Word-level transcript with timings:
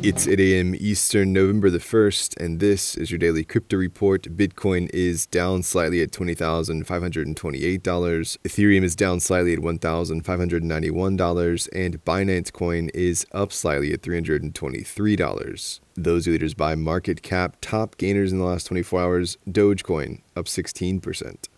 It's 0.00 0.28
8 0.28 0.38
a.m. 0.38 0.76
Eastern, 0.78 1.32
November 1.32 1.70
the 1.70 1.80
1st, 1.80 2.36
and 2.36 2.60
this 2.60 2.96
is 2.96 3.10
your 3.10 3.18
daily 3.18 3.42
crypto 3.42 3.76
report. 3.76 4.36
Bitcoin 4.36 4.88
is 4.94 5.26
down 5.26 5.64
slightly 5.64 6.00
at 6.02 6.12
$20,528. 6.12 7.82
Ethereum 7.82 8.84
is 8.84 8.94
down 8.94 9.18
slightly 9.18 9.54
at 9.54 9.58
$1,591, 9.58 11.68
and 11.74 12.04
Binance 12.04 12.52
Coin 12.52 12.90
is 12.94 13.26
up 13.32 13.52
slightly 13.52 13.92
at 13.92 14.02
$323. 14.02 15.80
Those 15.96 16.28
leaders 16.28 16.54
by 16.54 16.76
market 16.76 17.22
cap. 17.22 17.56
Top 17.60 17.96
gainers 17.96 18.30
in 18.30 18.38
the 18.38 18.44
last 18.44 18.68
24 18.68 19.00
hours 19.00 19.36
Dogecoin 19.50 20.20
up 20.36 20.44
16%. 20.44 21.48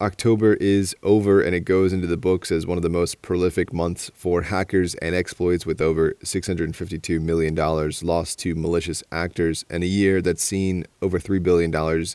October 0.00 0.54
is 0.54 0.94
over 1.02 1.40
and 1.40 1.56
it 1.56 1.64
goes 1.64 1.92
into 1.92 2.06
the 2.06 2.16
books 2.16 2.52
as 2.52 2.64
one 2.64 2.78
of 2.78 2.82
the 2.82 2.88
most 2.88 3.20
prolific 3.20 3.72
months 3.72 4.12
for 4.14 4.42
hackers 4.42 4.94
and 4.96 5.12
exploits 5.12 5.66
with 5.66 5.80
over 5.80 6.12
$652 6.22 7.20
million 7.20 7.52
lost 8.02 8.38
to 8.38 8.54
malicious 8.54 9.02
actors 9.10 9.64
and 9.68 9.82
a 9.82 9.88
year 9.88 10.22
that's 10.22 10.44
seen 10.44 10.86
over 11.02 11.18
$3 11.18 11.42
billion 11.42 11.74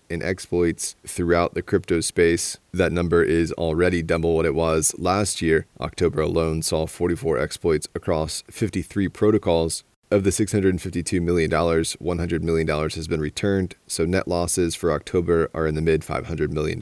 in 0.10 0.24
exploits 0.24 0.96
throughout 1.06 1.56
the 1.56 1.62
crypto 1.62 2.00
space. 2.00 2.58
That 2.72 2.94
number 2.94 3.22
is 3.22 3.52
already 3.52 4.02
double 4.02 4.38
what 4.38 4.46
it 4.46 4.56
was 4.56 4.96
last 4.98 5.42
year. 5.42 5.66
October 5.82 6.22
alone 6.22 6.62
saw 6.62 6.88
44 6.88 7.38
exploits 7.38 7.90
across 7.94 8.46
53 8.50 9.10
protocols, 9.10 9.84
of 10.10 10.24
the 10.24 10.30
$652 10.30 11.20
million, 11.22 11.50
$100 11.50 12.42
million 12.44 12.68
has 12.68 13.08
been 13.08 13.20
returned, 13.20 13.76
so 13.88 14.06
net 14.06 14.28
losses 14.28 14.76
for 14.76 14.92
October 14.92 15.50
are 15.56 15.66
in 15.66 15.74
the 15.74 15.82
mid 15.82 16.02
$500 16.02 16.52
million. 16.52 16.80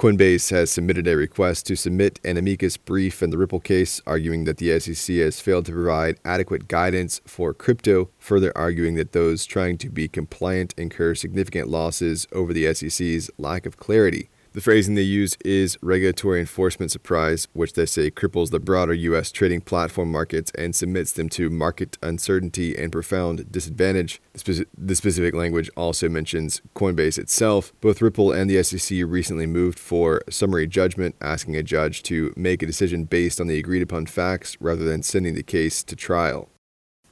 Coinbase 0.00 0.50
has 0.50 0.70
submitted 0.70 1.06
a 1.06 1.14
request 1.14 1.66
to 1.66 1.76
submit 1.76 2.20
an 2.24 2.38
amicus 2.38 2.78
brief 2.78 3.22
in 3.22 3.28
the 3.28 3.36
Ripple 3.36 3.60
case, 3.60 4.00
arguing 4.06 4.44
that 4.44 4.56
the 4.56 4.80
SEC 4.80 5.16
has 5.16 5.42
failed 5.42 5.66
to 5.66 5.72
provide 5.72 6.18
adequate 6.24 6.68
guidance 6.68 7.20
for 7.26 7.52
crypto, 7.52 8.08
further 8.18 8.50
arguing 8.56 8.94
that 8.94 9.12
those 9.12 9.44
trying 9.44 9.76
to 9.76 9.90
be 9.90 10.08
compliant 10.08 10.72
incur 10.78 11.14
significant 11.14 11.68
losses 11.68 12.26
over 12.32 12.54
the 12.54 12.72
SEC's 12.72 13.30
lack 13.36 13.66
of 13.66 13.76
clarity. 13.76 14.30
The 14.52 14.60
phrasing 14.60 14.96
they 14.96 15.02
use 15.02 15.36
is 15.44 15.78
regulatory 15.80 16.40
enforcement 16.40 16.90
surprise, 16.90 17.46
which 17.52 17.74
they 17.74 17.86
say 17.86 18.10
cripples 18.10 18.50
the 18.50 18.58
broader 18.58 18.92
U.S. 18.92 19.30
trading 19.30 19.60
platform 19.60 20.10
markets 20.10 20.50
and 20.58 20.74
submits 20.74 21.12
them 21.12 21.28
to 21.30 21.50
market 21.50 21.96
uncertainty 22.02 22.76
and 22.76 22.90
profound 22.90 23.52
disadvantage. 23.52 24.20
The, 24.32 24.66
the, 24.76 24.96
specific 24.96 25.34
language 25.34 25.70
also 25.76 26.08
mentions 26.08 26.62
Coinbase 26.74 27.16
itself. 27.16 27.72
Both 27.80 28.02
Ripple 28.02 28.32
and 28.32 28.50
the 28.50 28.60
SEC 28.64 28.98
recently 29.06 29.46
moved 29.46 29.78
for 29.78 30.20
summary 30.28 30.66
judgment, 30.66 31.14
asking 31.20 31.54
a 31.54 31.62
judge 31.62 32.02
to 32.04 32.34
make 32.36 32.60
a 32.60 32.66
decision 32.66 33.04
based 33.04 33.40
on 33.40 33.46
the 33.46 33.58
agreed 33.58 33.82
upon 33.82 34.06
facts 34.06 34.56
rather 34.60 34.84
than 34.84 35.04
sending 35.04 35.34
the 35.34 35.44
case 35.44 35.84
to 35.84 35.94
trial. 35.94 36.48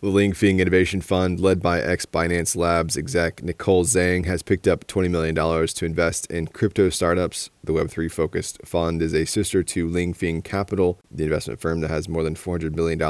The 0.00 0.10
Lingfeng 0.10 0.60
Innovation 0.60 1.00
Fund, 1.00 1.40
led 1.40 1.60
by 1.60 1.80
ex 1.80 2.06
Binance 2.06 2.54
Labs 2.54 2.96
exec 2.96 3.42
Nicole 3.42 3.84
Zhang, 3.84 4.26
has 4.26 4.44
picked 4.44 4.68
up 4.68 4.86
$20 4.86 5.10
million 5.10 5.34
to 5.34 5.84
invest 5.84 6.30
in 6.30 6.46
crypto 6.46 6.88
startups. 6.88 7.50
The 7.64 7.72
Web3 7.72 8.08
focused 8.08 8.60
fund 8.64 9.02
is 9.02 9.12
a 9.12 9.24
sister 9.24 9.64
to 9.64 9.88
Lingfeng 9.88 10.44
Capital, 10.44 11.00
the 11.10 11.24
investment 11.24 11.58
firm 11.58 11.80
that 11.80 11.90
has 11.90 12.08
more 12.08 12.22
than 12.22 12.36
$400 12.36 12.76
million 12.76 13.00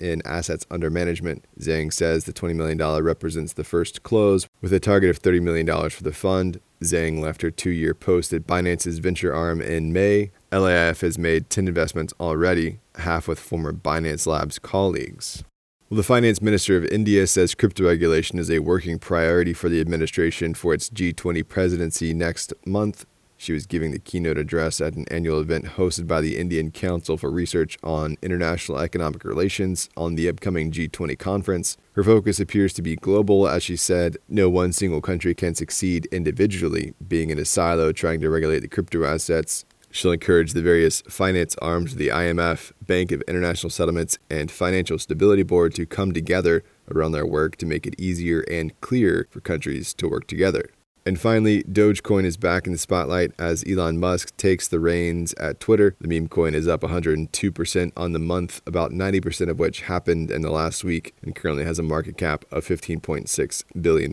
in 0.00 0.20
assets 0.26 0.66
under 0.68 0.90
management. 0.90 1.44
Zhang 1.60 1.92
says 1.92 2.24
the 2.24 2.32
$20 2.32 2.56
million 2.56 3.04
represents 3.04 3.52
the 3.52 3.62
first 3.62 4.02
close, 4.02 4.48
with 4.60 4.72
a 4.72 4.80
target 4.80 5.10
of 5.10 5.22
$30 5.22 5.40
million 5.40 5.90
for 5.90 6.02
the 6.02 6.12
fund. 6.12 6.58
Zhang 6.82 7.20
left 7.20 7.42
her 7.42 7.52
two 7.52 7.70
year 7.70 7.94
post 7.94 8.32
at 8.32 8.48
Binance's 8.48 8.98
venture 8.98 9.32
arm 9.32 9.60
in 9.60 9.92
May. 9.92 10.32
LAIF 10.50 11.02
has 11.02 11.16
made 11.16 11.50
10 11.50 11.68
investments 11.68 12.12
already, 12.18 12.80
half 12.96 13.28
with 13.28 13.38
former 13.38 13.72
Binance 13.72 14.26
Labs 14.26 14.58
colleagues. 14.58 15.44
Well, 15.92 15.98
the 15.98 16.04
finance 16.04 16.40
minister 16.40 16.78
of 16.78 16.86
India 16.86 17.26
says 17.26 17.54
crypto 17.54 17.84
regulation 17.84 18.38
is 18.38 18.50
a 18.50 18.60
working 18.60 18.98
priority 18.98 19.52
for 19.52 19.68
the 19.68 19.78
administration 19.78 20.54
for 20.54 20.72
its 20.72 20.88
G20 20.88 21.46
presidency 21.46 22.14
next 22.14 22.54
month. 22.64 23.04
She 23.36 23.52
was 23.52 23.66
giving 23.66 23.90
the 23.90 23.98
keynote 23.98 24.38
address 24.38 24.80
at 24.80 24.94
an 24.94 25.04
annual 25.10 25.38
event 25.38 25.66
hosted 25.76 26.06
by 26.06 26.22
the 26.22 26.38
Indian 26.38 26.70
Council 26.70 27.18
for 27.18 27.30
Research 27.30 27.76
on 27.82 28.16
International 28.22 28.78
Economic 28.78 29.22
Relations 29.22 29.90
on 29.94 30.14
the 30.14 30.30
upcoming 30.30 30.72
G20 30.72 31.18
conference. 31.18 31.76
Her 31.92 32.02
focus 32.02 32.40
appears 32.40 32.72
to 32.72 32.80
be 32.80 32.96
global, 32.96 33.46
as 33.46 33.62
she 33.62 33.76
said, 33.76 34.16
no 34.30 34.48
one 34.48 34.72
single 34.72 35.02
country 35.02 35.34
can 35.34 35.54
succeed 35.54 36.08
individually, 36.10 36.94
being 37.06 37.28
in 37.28 37.38
a 37.38 37.44
silo 37.44 37.92
trying 37.92 38.22
to 38.22 38.30
regulate 38.30 38.60
the 38.60 38.68
crypto 38.68 39.04
assets 39.04 39.66
She'll 39.92 40.12
encourage 40.12 40.54
the 40.54 40.62
various 40.62 41.02
finance 41.02 41.54
arms 41.60 41.92
of 41.92 41.98
the 41.98 42.08
IMF, 42.08 42.72
Bank 42.80 43.12
of 43.12 43.20
International 43.28 43.68
Settlements, 43.68 44.18
and 44.30 44.50
Financial 44.50 44.98
Stability 44.98 45.42
Board 45.42 45.74
to 45.74 45.84
come 45.84 46.12
together 46.12 46.64
around 46.90 47.12
their 47.12 47.26
work 47.26 47.56
to 47.56 47.66
make 47.66 47.86
it 47.86 47.94
easier 47.98 48.40
and 48.50 48.78
clearer 48.80 49.28
for 49.30 49.40
countries 49.40 49.92
to 49.94 50.08
work 50.08 50.26
together. 50.26 50.70
And 51.04 51.20
finally, 51.20 51.62
Dogecoin 51.64 52.24
is 52.24 52.38
back 52.38 52.66
in 52.66 52.72
the 52.72 52.78
spotlight 52.78 53.32
as 53.38 53.64
Elon 53.68 53.98
Musk 53.98 54.34
takes 54.38 54.66
the 54.66 54.80
reins 54.80 55.34
at 55.34 55.60
Twitter. 55.60 55.94
The 56.00 56.08
meme 56.08 56.28
coin 56.28 56.54
is 56.54 56.66
up 56.66 56.80
102% 56.80 57.92
on 57.94 58.12
the 58.12 58.18
month, 58.18 58.62
about 58.66 58.92
90% 58.92 59.50
of 59.50 59.58
which 59.58 59.82
happened 59.82 60.30
in 60.30 60.40
the 60.40 60.50
last 60.50 60.84
week, 60.84 61.14
and 61.20 61.34
currently 61.34 61.64
has 61.64 61.78
a 61.78 61.82
market 61.82 62.16
cap 62.16 62.46
of 62.50 62.64
$15.6 62.64 63.64
billion. 63.82 64.12